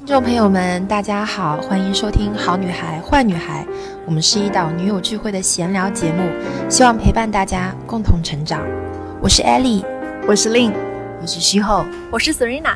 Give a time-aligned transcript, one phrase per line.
[0.00, 3.66] 听众朋友们，大家好，欢迎收听《好女孩坏女孩》，
[4.06, 6.22] 我们是一档女友聚会的闲聊节目，
[6.70, 8.66] 希望陪伴大家共同成长。
[9.20, 9.84] 我是艾莉，
[10.26, 10.72] 我是令，
[11.20, 12.74] 我是徐后，我是 Serena。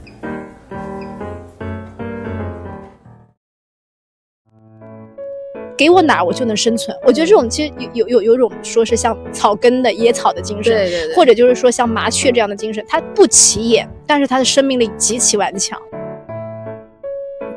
[5.78, 6.94] 给我哪儿我就能生存。
[7.06, 15.80] 我觉得这种其实有有有有种说是像草根的野草的精神，对对对，或者就是说像麻雀这样的精神，它不起眼，但是它的生命力极其顽强。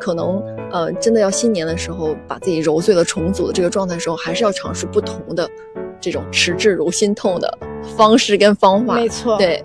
[0.07, 5.49] 可能呃，真的要新年的时候把自己揉碎了重组的这个状态的时候，还是要尝试不同的
[5.99, 7.57] 这种持志如心痛的
[7.97, 8.95] 方式跟方法。
[8.95, 9.61] 没错，对。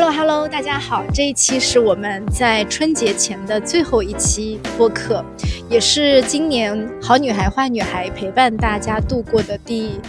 [0.00, 5.24] Hello Hello，大家好，这一期是我们在春节前的最后一期播客，
[5.68, 10.00] 也是今年好女孩坏女孩陪伴大家度过的第。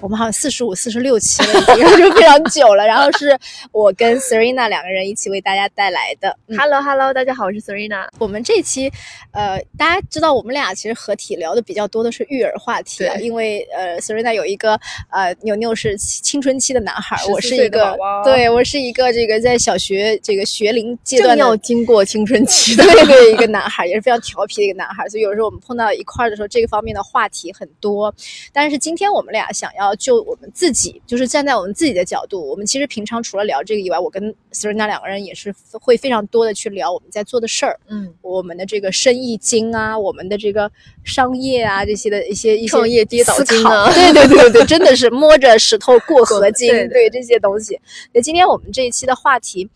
[0.00, 2.86] 我们好像四十五、四十六期了，已经就非常久了。
[2.86, 3.36] 然后是
[3.72, 6.34] 我跟 Serena 两个人一起为大家带来的。
[6.56, 8.06] Hello Hello，大家好，我是 Serena。
[8.18, 8.90] 我们这期，
[9.32, 14.78] 呃，大家知道我们俩其实合体聊的比较多的是育儿话题啊，因为呃，Serena 有一个
[15.10, 28.14] 呃，牛牛是青春期的男孩，我是一个，对我是一个这个在小学这个学龄阶段要经过青春期的 对对一个男孩，也是非常调皮的一个男孩，所以有时候我们碰到一块儿的时候，这个方面的话题很多。
[28.52, 29.94] 但是今天我们俩想要。
[29.98, 40.70] 就我们自己，就是站在我们自己的角度，我们其实平常除了聊这个以外，我跟 Serena 两个人也是会非常多的去聊我们在做的事儿，嗯，我们的这个生意经啊，我们的这个
[41.02, 47.80] 商业啊这些的一些一些创业跌倒经啊，对对对对，真的是摸着石头过河经，对这些东西。
[48.12, 49.68] 那今天我们这一期的话话题，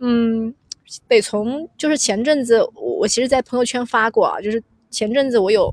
[0.00, 0.52] 嗯，
[1.06, 5.72] 得从就是前阵子我我其实，在朋友圈发过啊，就是前阵子我有。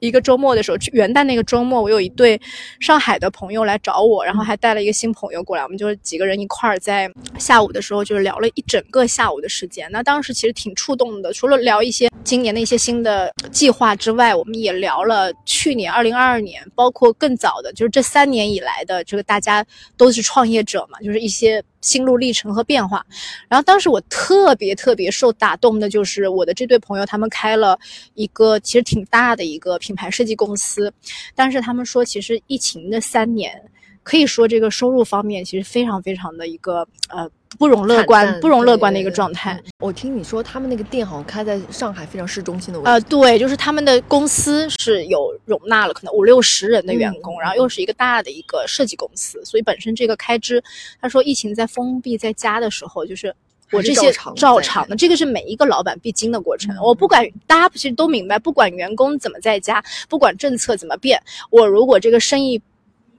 [0.00, 2.40] 一个周末的时候，元旦那个周末，我有一对
[2.78, 9.90] 上海的朋友来找我，然后还带了一个新朋友过来，我们就是几个人一块儿在下午的时候就是聊了一整个下午的时间。
[9.90, 19.66] 那当时其实挺触动的，除了聊一些今年的一些新的计划之外，我们也聊了去年二零二二年，包括更早的，就是这三年以来的这个大家
[19.96, 21.60] 都是创业者嘛，就是一些。
[21.80, 23.04] 心路历程和变化，
[23.48, 27.78] 然后当时我特别特别受打动的就是我的这对朋友，他们开了
[28.14, 30.92] 一个其实挺大的一个品牌设计公司，
[31.34, 33.62] 但是他们说，其实疫情的三年，
[34.08, 37.30] 可以说这个收入方面其实非常非常的一个呃。
[37.58, 39.58] 不容乐观，不容乐观的一个状态。
[39.78, 42.90] 我听你说，他们那个店好像开在上海非常市中心的位置。
[42.90, 50.62] 呃，对，就是他们的公司是有容纳了可能五六十人的员工，然后又是一个大的一个设计公司，所以本身这个开支，
[51.00, 53.34] 他说疫情在封闭在家的时候，就是
[53.72, 56.76] 我这些照常的，这个是每一个老板必经的过程。
[56.84, 61.18] 我不管大家其实都明白，不管员工怎么在家，不管政策怎么变，
[61.50, 62.60] 我如果这个生意。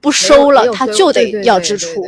[0.00, 2.02] 不收了，他就得要支出，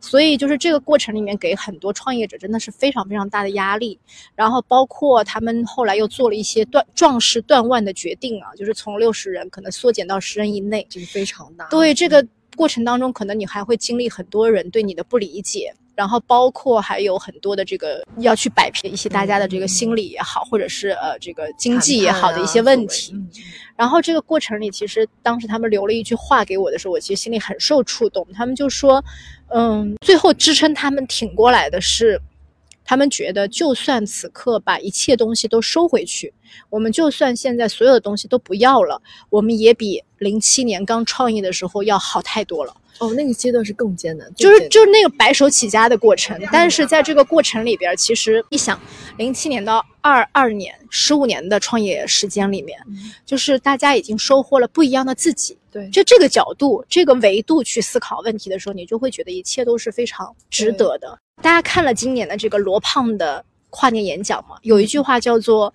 [0.00, 3.98] 所以就是这个过程里面给很多创业者真的是非常非常大的压力。
[4.34, 11.66] 然后包括他们后来又做了一些断壮士断腕的决定啊，就是从六十人可能缩减到十人以内，这是非常大。
[11.68, 15.72] 对这个过程当中，可能你还会经历很多人对你的不理解。
[15.96, 23.14] 然后包括还有很多的这个要去摆平一些大家的这个心理也好，或者是呃这个经济也好的一些问题。
[23.74, 28.26] 然后这个过程里，其实当时他们留了一句话给我的时候，我其实心里很受触动。
[28.32, 29.02] 他们就说，
[29.48, 32.20] 嗯，最后支撑他们挺过来的是。
[32.86, 36.32] 他们觉得，就算此刻把一切东西都收回去，
[36.70, 42.74] 我们就算现在所有的东西都不要了，我们也比零七年刚创业的时候要好太多了。
[42.98, 46.40] 哦，那个阶段是更艰难，就是就是那个白手起家的过程。
[46.50, 48.80] 但是在这个过程里边，其实一想，
[49.18, 52.78] 零七年到二二年，十五年的创业时间里面，
[53.26, 55.58] 就是大家已经收获了不一样的自己。
[55.70, 61.18] 对，就这个角度、这个维度去思考问题的时候，你就会觉得一切都是非常值得的。
[61.42, 64.56] 大家看了今年的这个罗胖的跨年演讲吗？
[64.62, 65.72] 有一句话叫做：“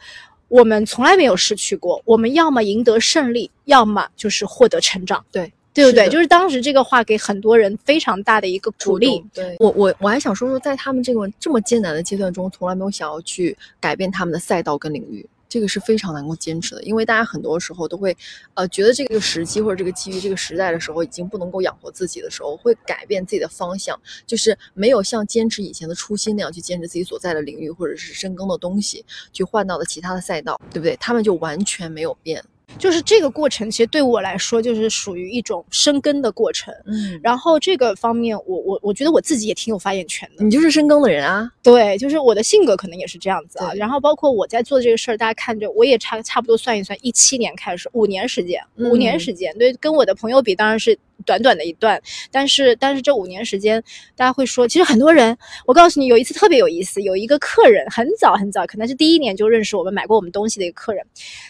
[0.50, 5.52] 我们从来没有失去过，我们要么赢得胜利，要么就是获得成长。”对。
[5.74, 6.10] 对不对？
[6.10, 9.24] 就是当时这个话给很多人非常大的一个鼓励。
[9.34, 16.81] 对我，我我还想说说，在他们这个这么艰难的阶段中，从来没有想要去改变他们的赛道跟领域，这个是非常能够坚持的。
[16.83, 18.15] 因为大家很多时候都会，
[18.53, 29.03] 呃，觉得这个时期或者这个机遇、这个时代的时候，已经不能够养活自己的时候，会改变自己的方向，就是没有像坚持以前的初心那样去坚持自己所在的领域或者是深耕的东西，
[29.33, 30.95] 去换到了其他的赛道，对不对？
[30.95, 32.42] 他们就完全没有变。
[32.77, 36.73] 就是这个过程，其实对我来说，就是属于一种深耕的过程。
[36.85, 40.44] 嗯，然后这个方面，我我我觉得我自己也挺有发言权的。
[40.44, 41.51] 你就是深耕的人啊。
[41.62, 43.71] 对，就是我的性格可能也是这样子啊。
[43.73, 49.56] 然后包括我在做这个事儿，大家看着我也差差不多算一算，一七年开始，五年时间，五年时间。
[49.57, 52.01] 对，跟我的朋友比，当然是短短的一段，
[52.31, 53.83] 但是但是这五年时间，
[54.15, 61.06] 大家会说，其实很多人，我告诉你，有一次特别有意思，有一个客人很早很早，可能是第一年就认识我们，买过我们东西的一个客人，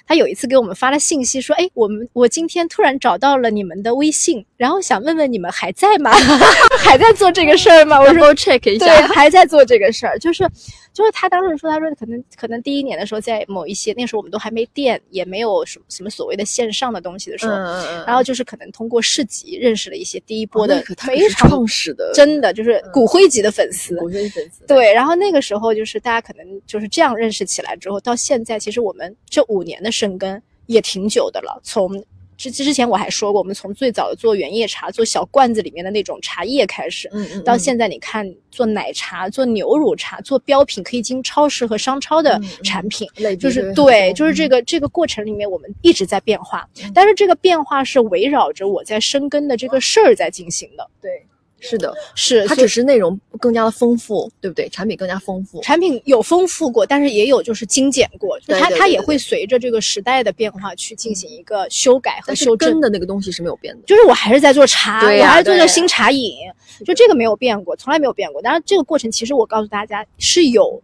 [0.06, 6.12] 他有一次给我们发了信息说，哎，我们我今天突然找到了你们的微信，然后想问问你们还在吗？
[6.78, 8.00] 还在做这个事儿吗？
[8.00, 10.48] 我说 check 一下对，还在做这个事儿，就是
[10.94, 23.96] 就是他当时说，他说可能可能第一年的时候，在某一些那时候我们都还没店，也没有什么什么所谓的线上的东西的时候，嗯然后就是可能通过市集认识了一些第一波的非常创始的真的就是骨灰级的粉丝。
[23.96, 31.60] 骨灰级粉丝，对，然后那个时候就是大家可能就是这样认识起来之后，到现在其实我们这五年的深耕也挺久的了。
[31.64, 32.04] 从
[32.50, 43.08] 之之前我还说过，我们从最早的做原叶茶，做小罐子里面的那种茶叶开始，嗯嗯，到现在你看做奶茶、做牛乳茶、做标品可以进超市和商超的产品，
[43.38, 51.26] 就是对，就是这个这个过程里面，我们一直在变化，但是这个变化是围绕着我在深耕的这个事儿在进行的，对，
[51.62, 54.68] 是的，是它只是内容更加的丰富，对不对？
[54.70, 62.82] 产品更加丰富，产品有丰富过，但是也有就是精简过，就它它也会随着这个时代的变化去进行一个修改和修正根。
[62.82, 63.82] 的那个东西是没有变的。
[63.86, 66.36] 就是我还是在做茶，我还是做着新茶饮，
[66.84, 68.42] 就这个没有变过，从来没有变过。
[68.42, 70.82] 当然，这个过程其实我告诉大家是有，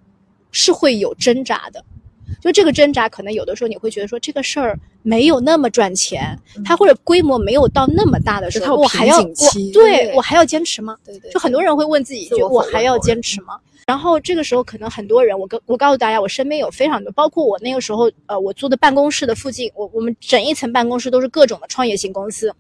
[0.52, 1.84] 是会有挣扎的。
[2.42, 9.26] 就这个挣扎，可能有的时候你会觉得说这个事儿没有那么赚钱，它或者规模没有到那么大的时候，我还要我
[9.74, 10.98] 对对我还要坚持吗？
[11.06, 13.58] 对对就很多人会问自己一句：我我还要坚持吗？
[13.88, 22.54] 然后这个时候，可能很多人，我跟我告诉大家，我身边有非常多，包括我那个时候，呃，我租的办公室的附近，我我们整一层办公室都是各种的创业型公司，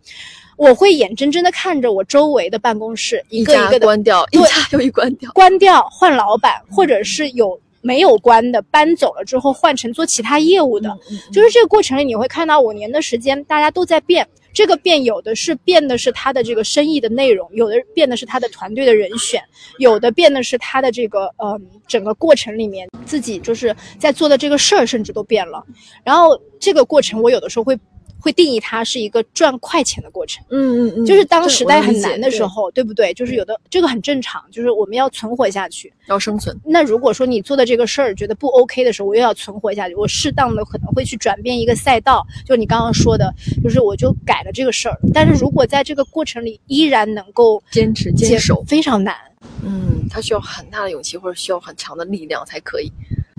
[0.55, 5.29] 我会眼睁睁的看着我周围的办公室一个一个的关掉，一对家又一关掉。
[5.33, 14.27] 关掉换老板，或者是有没有关的搬走了之后换成做其他业务的，嗯就是这个过程里，你会看到五年的时间，大家都在变。
[14.53, 19.39] 这个变有的是变的是他的这个生意的内容，有的变的是他的团队的人选，
[19.77, 25.63] 有的变的是他的这个呃整个过程里面自己就是在做的这个事儿，甚至都变了。
[26.03, 27.77] 然后这个过程，我有的时候会
[28.19, 30.43] 会定义它是一个赚快钱的过程。
[30.49, 33.13] 嗯嗯嗯，就是当时代很难的时候，对不对？
[33.13, 35.91] 就是有的这个很正常，就是我们要存活下去。
[36.07, 36.57] 要生存。
[36.63, 44.97] 那如果说你做的这个事儿觉得不 OK 的时候，我又要存活下去，我适当的可能会去转变一个赛道，就你刚刚说的，就是我就改了这个事儿。
[45.13, 49.15] 但是如果在这个过程里依然能够坚持坚坚守，非常难。
[49.63, 52.91] 嗯，他需要很大的勇气或者需要很强的力量才可以。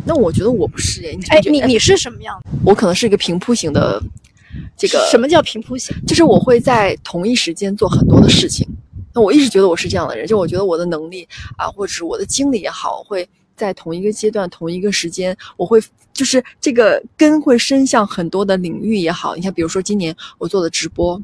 [0.04, 2.50] 那我觉得我不是耶，你哎，你你是什么样的？
[2.64, 4.00] 我可能是一个平铺型的，
[4.76, 5.96] 这个什么叫平铺型？
[6.06, 8.66] 就是我会在同一时间做很多的事情。
[9.14, 19.34] 那我一直觉得我是这样的人，就我觉得我的能力啊，或者是我的精力也好，会在同一个阶段、同一个时间，我会就是这个根会伸向很多的领域也好。
[19.34, 21.20] 你看，比如说今年我做的直播，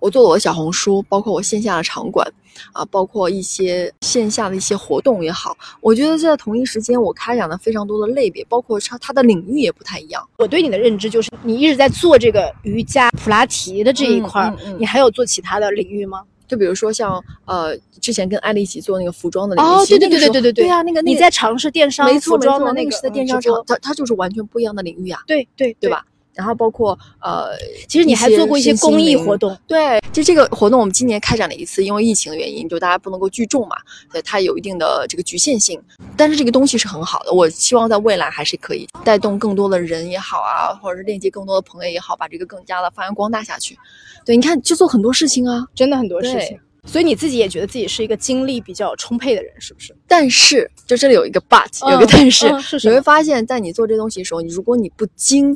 [0.00, 2.26] 我做了我的小红书，包括我线下的场馆
[2.72, 10.26] 啊，包括一些线下的一些活动也好，我觉得在同一时间我开展了非常多的类别，包括它它的领域也不太一样。
[10.38, 16.22] 我对你的认知就是，你一直在做这个瑜伽、普拉提的这一块儿，嗯嗯嗯你还有做其他的领域吗？
[16.46, 25.90] 就比如说像呃，之前跟艾丽一起做那个服装的哦，对对对对对对对啊，那个那个你在尝试电商服装的那个是在电商场，它它就是完全不一样的领域啊，对对对？
[25.90, 26.06] 吧？
[26.38, 27.48] 然后包括呃，
[27.88, 33.76] 其实你还做过一些公益活动，对，就这个活动我们今年开展了一次，因为疫情的原因，就大家不能够聚众嘛，
[34.08, 35.82] 所以它有一定的这个局限性。
[36.16, 43.76] 但是这个东西是很好的，我希望在未来还是可以带动更多的人也好啊，或者是链接更多的朋友也好，把这个更加的发扬光大下去。
[44.24, 46.56] 对，你看就做很多事情啊，真的很多事情。
[46.86, 49.94] 所以你自己也觉得自己是一个精力比较充沛的人，是不是？
[50.06, 55.54] 但是就这里有一个 but，、嗯有一个但是，嗯是你会发现在你做这东西的时候，你如果你不精，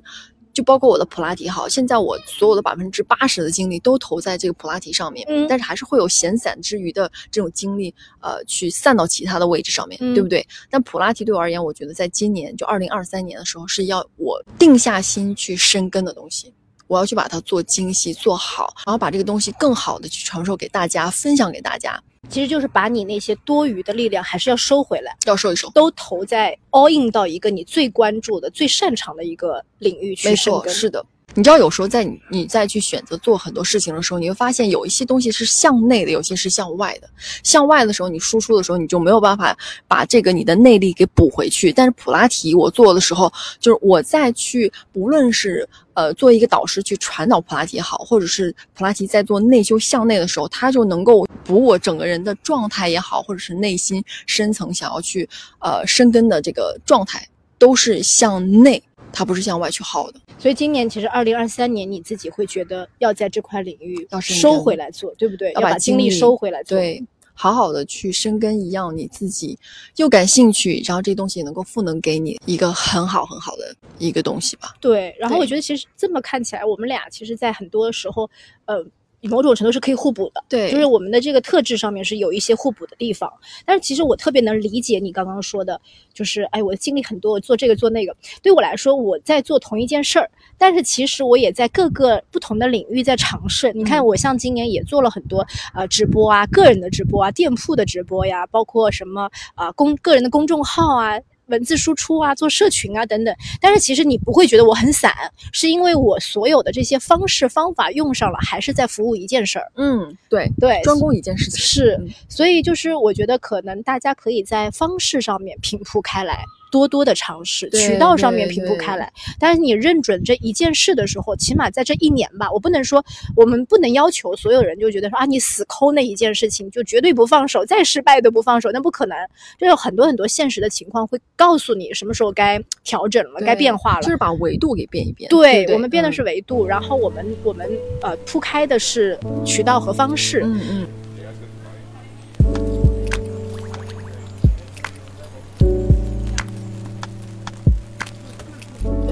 [0.52, 10.46] 就包括我的普拉提好，现在我所有的百分之八十的精力都投在这个普拉提上面，嗯但是还是会有闲散之余的这种精力，呃，去散到其他的位置上面，嗯对不对？
[10.70, 16.52] 但普拉提对我而言，我觉得在今年就二零二三年的时候，是要我定下心去深耕的东西。
[16.92, 25.70] 我要去把它做精细、做好，然后把这个东西更好的去传授给大家，分享给大家，其实就是把你那些多余的力量还是要收回来，要收一收。
[25.70, 30.74] 都投在 all in 到一个你最关注的、最擅长的一个领域去没错，深耕。
[30.74, 31.06] 是的。
[31.34, 37.08] 你知道，有时候在你你再去选择做很多事情的时候，你会发现有一些东西是向内的，有些是向外的。
[37.42, 39.56] 向外的时候，你输出的时候，你就没有办法
[39.88, 41.72] 把这个你的内力给补回去。
[41.72, 55.26] 但是普拉提我做的时候，就是我再去，不论是呃做一个导师去传导普拉提也好，或者是普拉提在做内修向内的时候，它就能够补我整个人的状态也好，或者是内心深层想要去
[55.60, 57.26] 呃深根的这个状态，
[57.58, 58.82] 都是向内。
[59.12, 60.20] 它不是向外去耗的。
[60.38, 65.52] 所以今年其实二零二三年你自己会觉得要在这块领域要深收回来做，对不对？
[65.52, 66.78] 要把精力把精力收回来做。
[66.78, 67.02] 对，
[67.34, 69.58] 好好的去深耕一样你自己
[69.96, 74.74] 又感兴趣，然后这东西也能够赋能给你一个很好很好的一个东西吧。
[74.80, 78.28] 对，然后我觉得其实这么看起来，我们俩其实，在很多时候，
[78.66, 78.84] 呃，
[79.22, 80.42] 某种程度是可以互补的。
[80.48, 83.32] 对就是我们的这个特质上面是有一些互补的地方。
[83.64, 85.80] 但是其实我特别能理解你刚刚说的，
[86.12, 88.14] 就是哎，我的经历很多，我做这个做那个。
[88.42, 93.72] 对我来说，我在做同一件事儿，但是其实我也在各个不同的领域在尝试。
[93.74, 101.18] 你看，嗯我像今年也做了很多呃直播啊，个人的直播啊，店铺的直播呀，包括什么啊、公个人的公众号啊。
[101.52, 105.14] 文字输出啊，做社群啊等等，但是其实你不会觉得我很散，
[105.52, 109.70] 是因为我所有的这些方式方法用上了，还是在服务一件事儿。
[109.76, 111.60] 嗯，对，对，专攻一件事情。
[111.60, 119.12] 是嗯，所以就是我觉得可能大家可以在方式上面平铺开来，多多的尝试，渠道上面平铺开来。
[119.38, 123.04] 但是你认准这一件事的时候，起码在这一年吧，我不能说
[123.36, 129.16] 我们不能要求所有人就觉得说啊，你死抠那一件事情就绝对不放手，再失败都不放手，那不可能。
[129.58, 134.08] 这有很多很多现实的情况会告诉你什么时候该调整了，该变化了就。
[134.08, 135.28] 是把维度给变一变。
[135.28, 137.68] 对不我们变的嗯是维度，然后我们我们
[138.00, 140.40] 呃铺开的是渠道和方式。
[140.44, 140.86] 嗯嗯，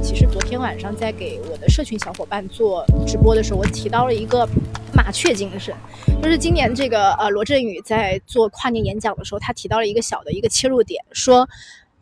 [0.00, 4.48] 我其实昨天晚上在给我的社群小伙伴做直播的时候，我提到了一个
[4.94, 5.74] 麻雀精神，
[6.22, 11.46] 就是今年这个呃罗振宇在做跨年演讲的时候，他提到了一个小的一个切入点，说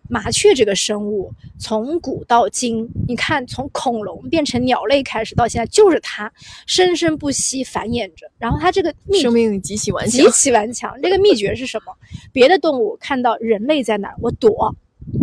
[0.09, 6.33] 麻雀这个生物从古到今，你看从恐龙变成鸟类开始到现在，就是它
[6.67, 10.31] 生生不息繁衍着，然后它这个秘生命力极其顽强极。
[10.31, 10.97] 其顽强。
[11.03, 11.93] 这个秘诀是什么？
[12.33, 14.73] 别的动物看到人类在哪儿，我躲，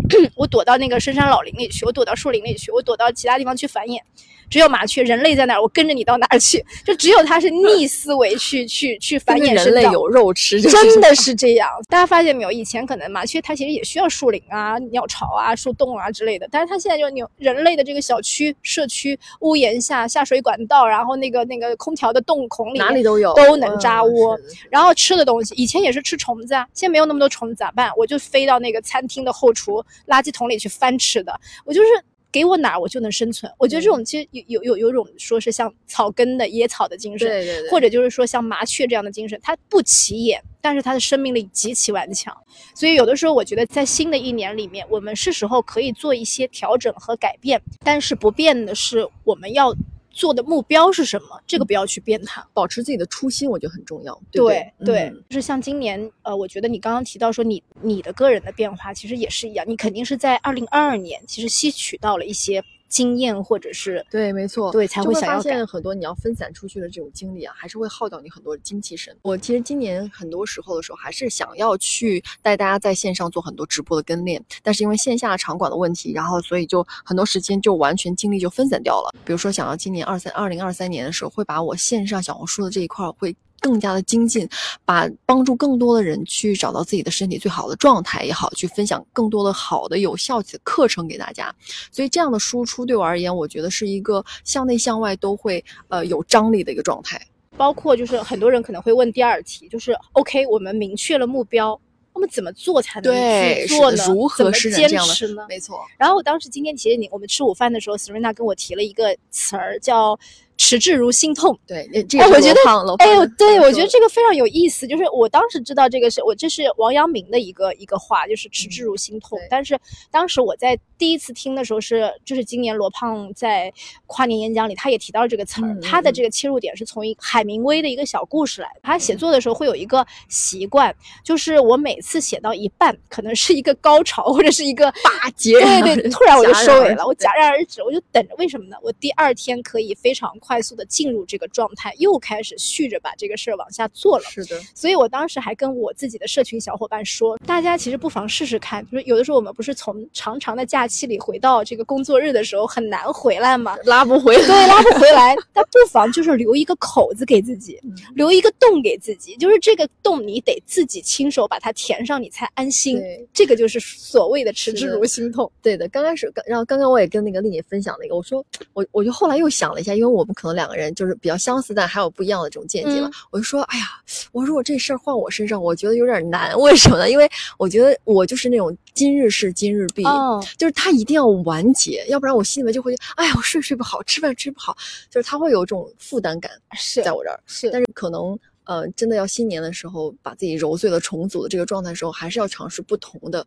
[0.35, 4.00] 我躲到那个深山老林里去，我躲到树林里去，我躲到其他地方去繁衍。
[4.47, 6.63] 只有麻雀，人类在哪儿，我跟着你到哪儿去。
[6.85, 9.83] 就只有它是逆思维去去去繁衍人衍生长。
[9.83, 12.51] 类有肉吃，真的是这样，大家发现没有？
[12.51, 24.43] 以前可能麻雀它其实也需要树林啊、鸟巢啊、树洞啊之类的，但是它现在就牛人类的这个小区、社区、屋檐下、下水管道，然后那个那个空调的洞孔里哪里都有，都能扎窝嗯。
[24.69, 27.91] 然后吃的东西，以前也是吃虫子啊，现在没有那么多虫子咋办？
[27.97, 31.88] 我就飞到那个餐厅的后厨垃圾桶里去翻吃的，我就是。
[32.32, 42.36] 给我哪儿我就能生存，我觉得这种其实有有有有种说是像草根的野草的精神，对对对，或者就是说像麻雀这样的精神，它不起眼，但是它的生命力极其顽强。
[42.74, 49.74] 所以有的时候我觉得在新的一年里面，我们是时候可以做一些调整和改变，但是不变的是我们要
[50.15, 52.43] 做的目标是什么，这个不要去变它。
[52.53, 54.17] 保持自己的初心，我觉得很重要。
[54.31, 54.41] 对
[54.77, 69.15] 不对就是像今年，呃，我觉得你刚刚提到说你你的个人的变化，其实也是一样，你肯定是在二零二二年其实吸取到了一些经验，或者是对，没错，对才会发现很多你要分散出去的这种精力啊，还是会耗掉你很多精气神。
[69.24, 79.13] 我其实今年很多时候的时候，还是想要去带大家在线上做很多直播的跟练，但是因为线下场馆的问题，然后所以就很多时间就完全精力就分散掉了。
[79.25, 83.36] 比如说，想要今年二三二零二三年的时候，会把我线上小红书的这一块儿会。
[83.59, 84.47] 更加的精进，
[84.83, 91.53] 把帮助更多的人去找到自己的身体最好的状态也好，去分享更多的好的有效的课程给大家。
[91.91, 97.19] 所以这样的输出对我而言，我觉得是一个向内向外都会呃有张力的一个状态。
[97.57, 101.79] 包括就是很多人可能会问第二题，就是 OK，我们明确了目标，
[102.13, 104.05] 那么怎么做才能对去做呢？
[104.09, 105.45] 如何怎么坚施展这样的持呢？
[105.47, 110.19] 没错，然后我当时今天其实你我们吃午饭的时候，Serena 跟我提了一个词儿叫
[110.57, 111.57] “持之如心痛”。
[111.67, 112.59] 对，这个哎我觉得
[112.97, 114.88] 哎呦，对，我觉得这个非常有意思。
[114.88, 119.38] 就是我当时知道这个是我这是王阳明的一个一个话，就是迟滞如心痛。
[119.39, 119.77] 对但是
[120.12, 123.71] 当时我在第一次听的时候是，就是今年罗胖在
[124.07, 125.79] 跨年演讲里，他也提到这个词儿。
[125.81, 128.79] 他的这个切入点是从一海明威的一个小故事来的。
[128.83, 138.35] 他写作的时候会有一个习惯，就是我每次写到一半，可能是一个高潮或者是一个大截然对对，突然我就收尾了，我戛然而止，我就等着。
[138.38, 138.77] 为什么呢？
[138.81, 144.25] 我第二天可以非常快速的进入这个状态，又开始续着把这个事儿往下做了。
[144.30, 153.75] 是的，所以我当时还跟我自己的社群小伙伴说，大家其实不妨试试看，就是有的时候我们不是从长长的假期里回到这个工作日的时候很难回来嘛？
[153.86, 154.46] 拉不回来。
[154.46, 157.80] 对，拉不回来，但不妨就是留一个口子给自己，
[158.14, 163.00] 留一个洞给自己，就是这个洞你得自己亲手把它填上，你才安心。
[163.00, 165.52] 对这个就是所谓的持之如心痛。
[165.62, 173.08] 对的，刚开始，刚然后刚刚我也跟那个丽姐分享了一个，我说我我就后来又想了一下，因为我们可能两个人就是比较相似，但还有不一样的这种见解吧。
[173.08, 173.86] 嗯我就说，哎呀，
[174.32, 176.56] 我如果这事儿换我身上，我觉得有点难。
[176.60, 177.10] 为什么呢？
[177.10, 177.27] 因为
[177.58, 184.75] 我觉得我就是那种今日事今日毕，哦，就是他一定要完结，要不然我心里面就会，哎呀，我睡睡不好，吃饭吃不好，
[185.10, 187.39] 就是他会有这种负担感是在我这儿。
[187.46, 193.46] 是，但是可能呃，真的要新年的时候，把自己揉碎了重组的这个状态的时候，还是要尝试不同的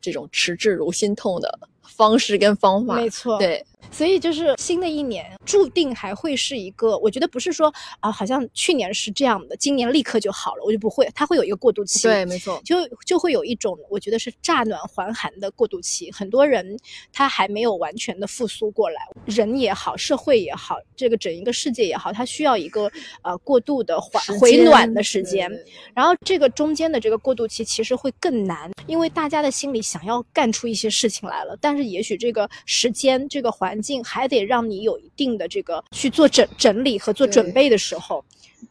[0.00, 2.96] 这种持志如心痛的方式跟方法。
[2.96, 3.38] 没错，。
[3.38, 12.02] 对，所以就是新的一年注定还会是一个，我觉得不是说啊，好像去年是这样的，今年立刻就好了，我就不会，它会有一个过渡期。
[12.02, 12.60] 对，没错。
[12.64, 16.78] 就就会有一种我觉得是乍暖还寒的过渡期，很多人
[17.12, 22.90] 他还没有完全的复苏过来，人也好，社会也好，这个整一个世界也好，它需要一个
[23.22, 25.50] 呃过渡的缓回暖的时间。
[25.94, 38.24] 然后这个中间的这个过渡期其实会更难，因为大家的心里想要干出一些事情来了，但是也许这个时间、这个环境还得让你有一定的这个去做整整理和做准备的时候，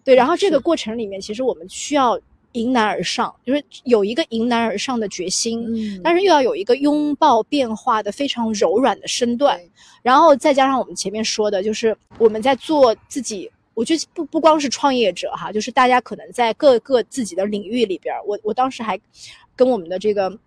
[0.03, 0.15] 对。
[0.15, 2.19] 然后这个过程里面，其实我们需要
[2.53, 9.59] 迎难而上，就是有一个迎难而上的决心，嗯，但是又要有一个拥抱变化的非常柔软的身段。
[10.01, 18.99] 然后再加上我们前面说的，就是我们在做自己，我觉得不不光是创业者哈，就是大家可能在各个自己的领域里边，我我当时还
[19.55, 20.37] 跟我们的这个。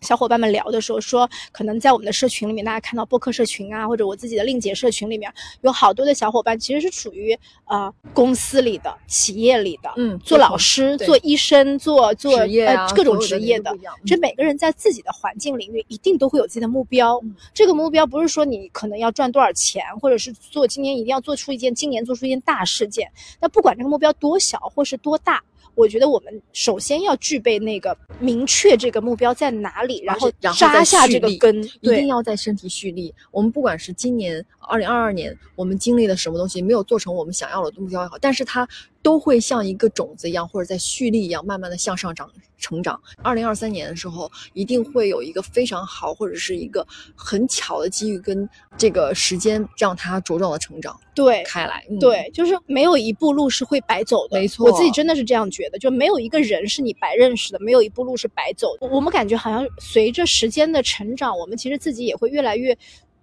[0.00, 5.30] 小伙伴们聊的时候说，可能在我们的社群里面，大家看到播客社群啊，或者我自己的令姐社群里面，
[5.60, 13.70] 有好多的小伙伴其实是处于呃公司里的、企业里的，嗯做老师、做医生、做做啊呃各种职业的
[14.06, 17.20] 这每个人在自己的环境领域一定都会有自己的目标。
[17.22, 23.06] 嗯这个目标不是说你可能要赚多少钱，或者是做今年一定要做出一件今年做出一件大事件。
[23.38, 25.42] 那不管这个目标多小或是多大，
[25.80, 31.64] 我觉得我们首先要具备那个明确这个目标在哪里，然后然后扎下这个根。
[31.80, 33.12] 一定要在身体蓄力。
[33.30, 38.68] 我们不管是今年二零二二年，我们经历了什么东西，没有做成我们想要的目标也好，但是它
[39.02, 43.00] 都会像一个种子一样，或者在蓄力一样，慢慢的向上长成长。
[43.22, 51.84] 二零二三年的时候，一定会有一个非常好，或者是一个很巧的机遇跟这个时间，让它茁壮的成长对开来。
[51.90, 54.38] 嗯，对，就是没有一步路是会白走的。
[54.38, 58.86] 没错我自己真的是这样觉得，就没有一个人是你白认识的，没有一步路是白走的。
[58.86, 62.76] 我们感觉好像随着时间的成长，我们其实自己也会越来越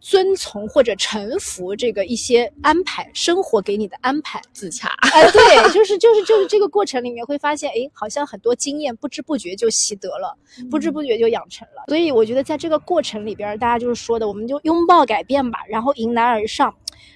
[0.08, 4.42] 遵从或者臣服这个一些安排，生活给你的安排。
[4.54, 4.88] 自洽。
[5.12, 10.34] 哎，对，就是就是就是这个过程里面会发现，哎，好像很多经验不知不觉就习得了，
[10.72, 11.84] 不知不觉就养成了。
[11.90, 16.74] 所以我觉得在这个过程里边，大家就是说的，我们就拥抱改变吧，然后迎难而上，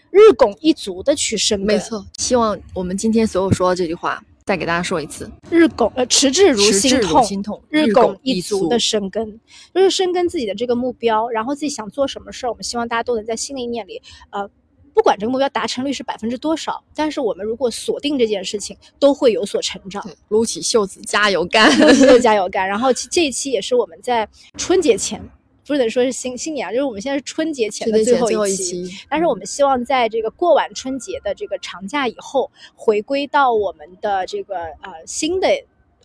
[0.10, 1.68] 日拱一卒的去生根。
[1.68, 9.40] 没，错，希望我们今天所有说的这句话，再给大家说一次：日拱呃持之如持志如心痛，心痛，日拱拱一卒卒的生根，
[9.74, 14.46] 就是深耕自己的这个目标，然后自己想做什么事儿，我们希望大家都能在新的一年里，呃，
[14.94, 20.04] 不管这个目标达成率是百分之多少，但是我们如果锁定这件事情，都会有所成长。
[20.04, 21.72] 对，撸起袖子加油干。
[22.08, 22.68] 又 加油干！
[22.68, 25.22] 然后其这一期也是我们在春节前，
[25.66, 28.86] 不能说是新新年啊，就是我们现在是春节前的最后一期。
[28.86, 35.48] 期，但是我们希望在这个过完春节的这个长假以后，回归到我们的这个呃新的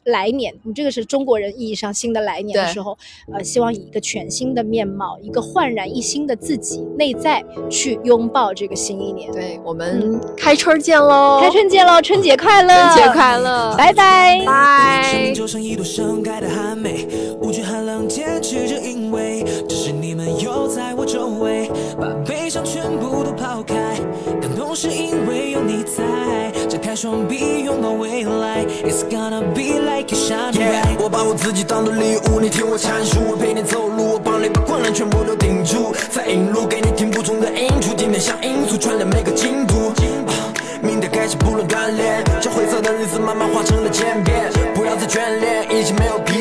[0.07, 2.97] 来年，我们这个是中国人意义上新的来年的时候，
[3.33, 9.31] 呃，希望以一个全新的面貌，一个焕然一新的自己内在去拥抱这个新一年。
[9.33, 11.41] 对我们开春见喽！
[11.43, 12.73] 开春见喽，春节快乐！
[12.95, 13.75] 春节快乐！
[13.77, 14.39] 拜拜。
[14.39, 15.35] 生拜命。
[15.35, 17.07] 就像一朵盛开的寒梅，
[17.41, 21.69] 无惧寒冷，坚持着，因为只是你们又在我周围，
[22.01, 23.75] 把悲伤全部都抛开，
[24.41, 25.26] 感动是因
[26.97, 30.97] 双臂拥抱未来，It's gonna be like a shining bright。
[30.99, 39.93] 我把我自己当做礼物，你听我阐述，我陪你走路，我帮你把困难全部都顶住，在引路给你听不同的音符，今天像音速传的每个进度。
[40.27, 40.33] 啊
[40.83, 46.36] 明天开始不论锻炼，将灰色的日子慢慢化成了渐变，不要再眷恋，已经没有疲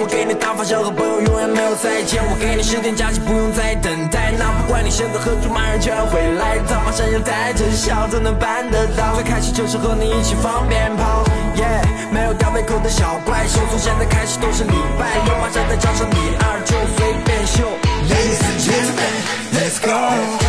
[0.00, 4.32] 我给你大发小和朋友永远没有再见，我给你十天假期不用再等待。
[4.36, 6.58] 那不管你现在何处，马上就要回来。
[6.66, 9.14] 他马上要带着笑都能办得到。
[9.14, 11.22] 最开始就是和你一起放鞭炮
[11.54, 17.62] ，yeah，没有吊胃口的小怪兽，从现在开始都是礼拜六，马上再加上你二就随便秀。
[18.10, 19.14] Ladies and gentlemen,
[19.54, 20.45] let's go.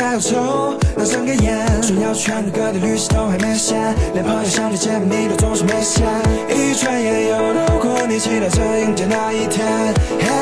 [0.00, 3.74] 加要抽那睁开眼主要全国各地旅行都还没歇
[4.14, 6.02] 连朋友兄弟见面你都总是没歇
[6.48, 10.39] 一转眼又到过年期待着迎接那一天。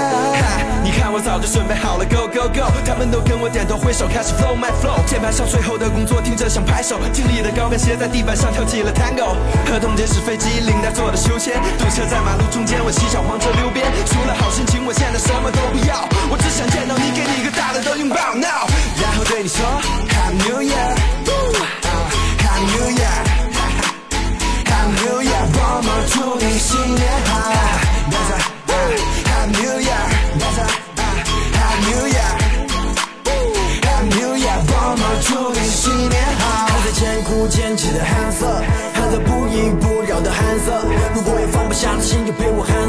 [1.11, 9.35] 我早就准备好了，Go Go Go，他们都跟我点头挥手，开始 Flow My Flow，键盘上最后的工作听着想拍手，经历的高跟鞋在地板上跳起了 Tango，
[9.71, 18.69] 合同结是飞机领带做的秋千，堵车在马路中间，我骑小黄车溜边，除了好心情我现在什么都不要，我只想见到你，给你一个大大的拥抱 Now，
[19.01, 19.65] 然后对你说
[20.13, 27.49] Happy New Year，Happy New Year，Happy New Year，我们祝你新年好。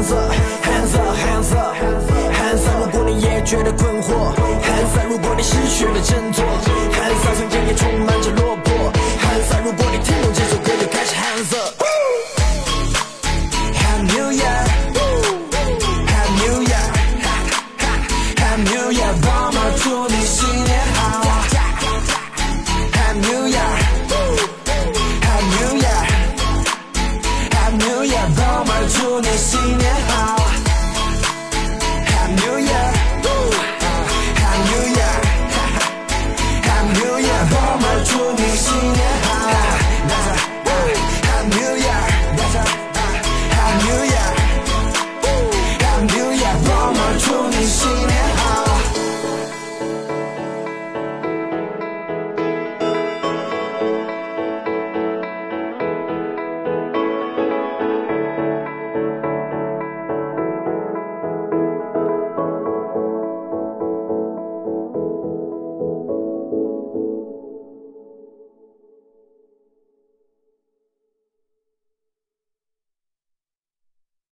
[0.02, 0.39] 在，